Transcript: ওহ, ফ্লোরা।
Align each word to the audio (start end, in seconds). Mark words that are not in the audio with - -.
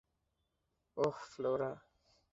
ওহ, 0.97 1.17
ফ্লোরা। 1.31 1.71